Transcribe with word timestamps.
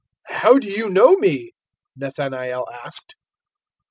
001:048 0.31 0.39
"How 0.41 0.57
do 0.57 0.67
you 0.67 0.89
know 0.89 1.15
me?" 1.17 1.51
Nathanael 1.95 2.65
asked. 2.83 3.13